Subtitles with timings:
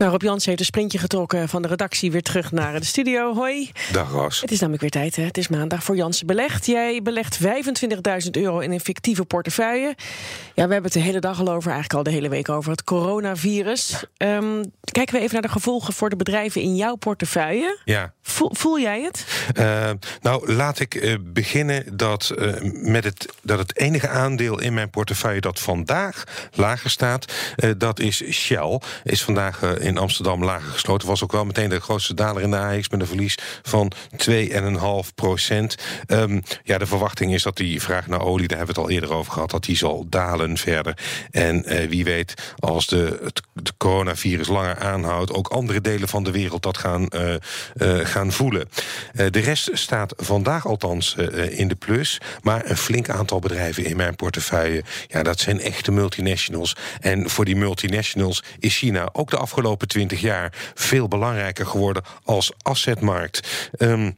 [0.00, 3.34] Nou, Rob Jans heeft een sprintje getrokken van de redactie weer terug naar de studio.
[3.34, 3.70] Hoi.
[3.92, 4.40] Dag Ras.
[4.40, 5.22] Het is namelijk weer tijd, hè?
[5.22, 6.66] Het is maandag voor Jansen Belegd.
[6.66, 9.94] Jij belegt 25.000 euro in een fictieve portefeuille.
[10.54, 12.70] Ja, we hebben het de hele dag al over, eigenlijk al de hele week over
[12.70, 14.04] het coronavirus.
[14.16, 17.78] Um, kijken we even naar de gevolgen voor de bedrijven in jouw portefeuille.
[17.84, 18.12] Ja.
[18.22, 19.24] Voel, voel jij het?
[19.58, 19.90] Uh,
[20.20, 24.90] nou, laat ik uh, beginnen dat, uh, met het, dat het enige aandeel in mijn
[24.90, 27.32] portefeuille dat vandaag lager staat,
[27.76, 28.80] dat is Shell.
[29.04, 31.08] Is vandaag in Amsterdam lager gesloten.
[31.08, 33.92] Was ook wel meteen de grootste daler in de AX met een verlies van
[34.26, 35.74] 2,5 procent.
[36.06, 38.96] Um, ja, de verwachting is dat die vraag naar olie, daar hebben we het al
[38.96, 40.98] eerder over gehad, dat die zal dalen verder.
[41.30, 43.42] En wie weet, als de, het
[43.76, 47.34] coronavirus langer aanhoudt, ook andere delen van de wereld dat gaan, uh,
[47.76, 48.68] uh, gaan voelen.
[49.30, 51.14] De rest staat vandaag althans
[51.50, 52.20] in de plus.
[52.42, 56.76] Maar een flink aantal bedrijven in mijn portefeuille, ja, dat zijn echte multinationals.
[57.00, 62.52] En voor die multinationals is China ook de afgelopen twintig jaar veel belangrijker geworden als
[62.62, 63.70] assetmarkt.
[63.78, 64.16] Um,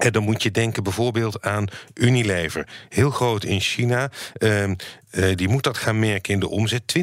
[0.00, 2.66] en dan moet je denken bijvoorbeeld aan Unilever.
[2.88, 4.10] Heel groot in China.
[4.38, 4.70] Uh,
[5.10, 6.82] uh, die moet dat gaan merken in de omzet.
[6.98, 7.02] 20%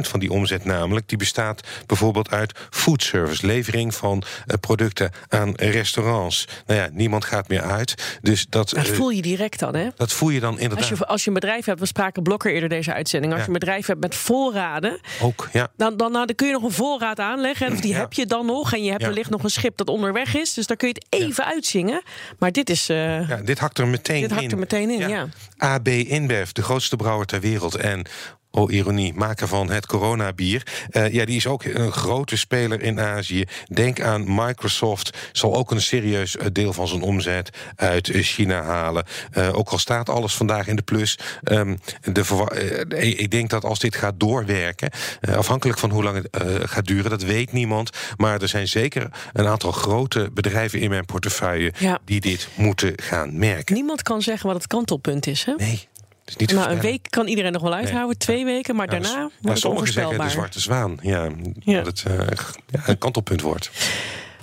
[0.00, 3.46] van die omzet namelijk, die bestaat bijvoorbeeld uit foodservice.
[3.46, 6.48] Levering van uh, producten aan restaurants.
[6.66, 8.18] Nou ja, niemand gaat meer uit.
[8.22, 9.88] Dus dat, dat voel je direct dan, hè?
[9.96, 10.90] Dat voel je dan inderdaad.
[10.90, 13.32] Als je, als je een bedrijf hebt, we spraken Blokker eerder deze uitzending.
[13.32, 13.48] Als ja.
[13.48, 15.00] je een bedrijf hebt met voorraden...
[15.20, 15.68] Ook, ja.
[15.76, 17.72] Dan, dan, nou, dan kun je nog een voorraad aanleggen.
[17.72, 17.98] Of die ja.
[17.98, 18.72] heb je dan nog.
[18.72, 20.54] En je hebt wellicht nog een schip dat onderweg is.
[20.54, 22.02] Dus daar kun je het even uitzingen.
[22.38, 22.86] Maar dit is...
[22.86, 24.36] Ja, dit hakt er meteen dit in.
[24.36, 25.28] hakt er meteen in, ja.
[25.56, 27.74] AB InBev, de grootste brouwer ter wereld.
[27.74, 28.06] En
[28.50, 30.66] oh ironie, maker van het coronabier.
[30.90, 33.44] Uh, ja, die is ook een grote speler in Azië.
[33.72, 39.04] Denk aan Microsoft, zal ook een serieus deel van zijn omzet uit China halen.
[39.32, 41.18] Uh, ook al staat alles vandaag in de plus.
[41.44, 42.24] Um, de
[42.94, 44.90] uh, ik denk dat als dit gaat doorwerken,
[45.36, 47.90] afhankelijk van hoe lang het gaat duren, dat weet niemand.
[48.16, 51.98] Maar er zijn zeker een aantal grote bedrijven in mijn portefeuille ja.
[52.04, 53.74] die dit moeten gaan merken.
[53.74, 55.54] Niemand kan zeggen wat het kantelpunt is, hè?
[55.56, 55.88] Nee.
[56.36, 58.16] Niet nou, een week kan iedereen nog wel uithouden, nee.
[58.16, 61.30] twee weken, maar ja, daarna dus, wordt het sommigen zeggen de zwarte zwaan, ja,
[61.60, 61.82] ja.
[61.82, 62.26] dat het uh,
[62.66, 63.70] ja, een kantelpunt wordt.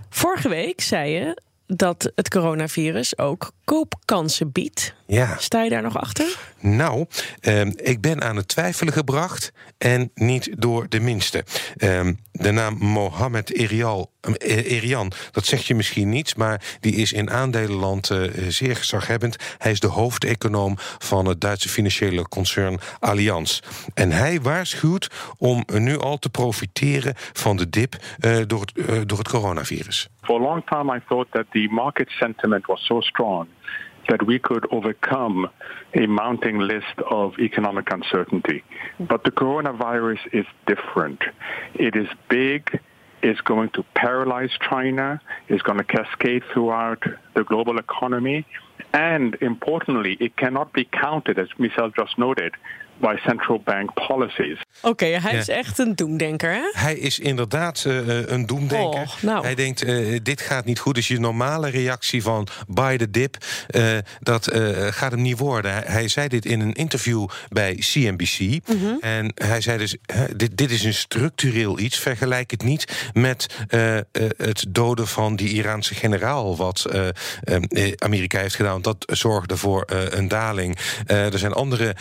[0.10, 4.95] Vorige week zei je dat het coronavirus ook koopkansen biedt.
[5.08, 5.36] Ja.
[5.38, 6.38] Sta je daar nog achter?
[6.60, 7.06] Nou,
[7.48, 11.44] uh, ik ben aan het twijfelen gebracht en niet door de minste.
[11.78, 17.30] Uh, de naam Mohammed Erial, Erian, dat zegt je misschien niets, maar die is in
[17.30, 19.56] aandelenland uh, zeer gezaghebbend.
[19.58, 23.60] Hij is de hoofdeconoom van het Duitse financiële concern Allianz.
[23.94, 29.02] En hij waarschuwt om nu al te profiteren van de dip uh, door, het, uh,
[29.06, 30.10] door het coronavirus.
[30.22, 33.48] For a long time I thought that the market sentiment was so strong
[34.10, 35.50] that we could overcome
[35.94, 38.64] a mounting list of economic uncertainty.
[39.00, 41.24] But the coronavirus is different.
[41.74, 42.80] It is big,
[43.22, 48.46] it's going to paralyze China, it's going to cascade throughout the global economy,
[48.92, 52.56] and importantly, it cannot be counted, as Michel just noted,
[52.98, 54.62] by central bank policies.
[54.82, 55.40] Oké, okay, hij ja.
[55.40, 56.72] is echt een doemdenker, hè?
[56.72, 59.02] Hij is inderdaad uh, een doemdenker.
[59.02, 59.44] Oh, nou.
[59.44, 60.96] Hij denkt, uh, dit gaat niet goed.
[60.96, 63.38] Dus je normale reactie van buy the dip,
[63.76, 64.52] uh, dat
[64.90, 65.72] gaat hem niet worden.
[65.72, 68.40] Hij, hij, zei dit in een interview bij CNBC.
[68.40, 68.98] Mm -hmm.
[69.00, 69.98] En hij zei dus,
[70.36, 72.00] dit, dit is een structureel iets.
[72.00, 73.66] Vergelijk het niet met
[74.38, 76.58] het doden van die Iraanse generaal...
[76.58, 76.86] wat
[77.98, 78.65] Amerika heeft gedaan.
[78.82, 80.78] Dat zorgde voor een daling.
[81.06, 81.96] er zijn andere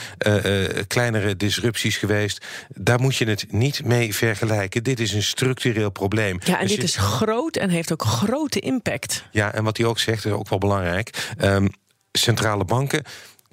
[0.86, 2.44] kleinere disrupties geweest.
[2.69, 4.82] Daar moet je het niet mee vergelijken.
[4.82, 6.38] Dit is een structureel probleem.
[6.44, 9.24] Ja, en dus dit is groot en heeft ook grote impact.
[9.30, 11.32] Ja, en wat hij ook zegt, is ook wel belangrijk.
[11.42, 11.69] Um,
[12.12, 13.03] centrale banken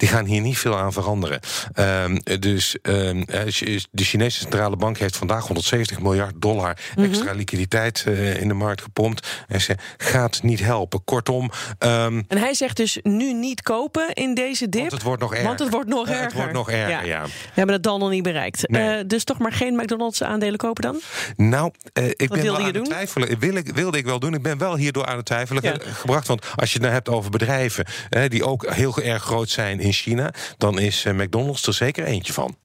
[0.01, 1.39] die gaan hier niet veel aan veranderen.
[1.75, 3.25] Um, dus um,
[3.91, 7.38] de Chinese centrale bank heeft vandaag 170 miljard dollar extra mm -hmm.
[7.38, 9.28] liquiditeit uh, in de markt gepompt.
[9.47, 11.03] En ze gaat niet helpen.
[11.03, 11.51] Kortom.
[11.79, 14.81] Um, en hij zegt dus nu niet kopen in deze dip.
[14.81, 15.47] Want het wordt nog erger.
[15.47, 16.18] Want het wordt nog erger.
[16.18, 17.01] Uh, het wordt nog erger, ja.
[17.01, 17.23] ja.
[17.25, 18.69] We hebben het dan nog niet bereikt.
[18.69, 18.97] Nee.
[18.97, 21.00] Uh, dus toch maar geen McDonald's aandelen kopen dan?
[21.35, 23.39] Nou, ik Wat ben wilde wel aan het twijfelen.
[23.39, 24.33] Wil ik, wilde ik wel doen.
[24.33, 25.75] Ik ben wel hierdoor aan het twijfelen ja.
[25.81, 26.27] gebracht.
[26.27, 27.86] Want als je het nou hebt over bedrijven
[28.27, 32.55] die ook heel erg groot zijn in China, dan is McDonald's er zeker eentje van.